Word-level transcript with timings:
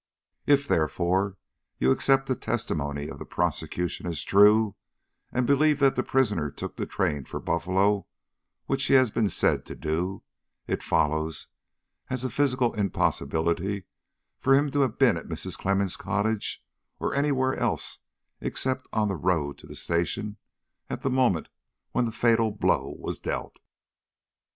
If, 0.47 0.67
therefore, 0.67 1.37
you 1.77 1.91
accept 1.91 2.25
the 2.25 2.35
testimony 2.35 3.07
of 3.07 3.19
the 3.19 3.23
prosecution 3.25 4.07
as 4.07 4.23
true, 4.23 4.73
and 5.31 5.45
believe 5.45 5.77
that 5.77 5.95
the 5.95 6.01
prisoner 6.01 6.49
took 6.49 6.75
the 6.75 6.87
train 6.87 7.25
for 7.25 7.39
Buffalo, 7.39 8.07
which 8.65 8.83
he 8.85 8.95
has 8.95 9.11
been 9.11 9.29
said 9.29 9.63
to 9.67 9.75
do, 9.75 10.23
it 10.65 10.81
follows, 10.81 11.49
as 12.09 12.23
a 12.23 12.31
physical 12.31 12.73
impossibility, 12.73 13.83
for 14.39 14.55
him 14.55 14.71
to 14.71 14.79
have 14.81 14.97
been 14.97 15.17
at 15.17 15.27
Mrs. 15.29 15.55
Clemmens' 15.55 15.95
cottage, 15.97 16.63
or 16.99 17.13
anywhere 17.13 17.53
else 17.53 17.99
except 18.39 18.87
on 18.91 19.07
the 19.07 19.15
road 19.15 19.59
to 19.59 19.67
the 19.67 19.75
station, 19.75 20.37
at 20.89 21.03
the 21.03 21.11
moment 21.11 21.47
when 21.91 22.05
the 22.05 22.11
fatal 22.11 22.49
blow 22.49 22.95
was 22.99 23.19
dealt. 23.19 23.57